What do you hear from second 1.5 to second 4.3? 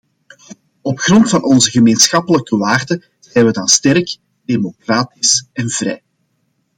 gemeenschappelijke waarden zijn we dan sterk,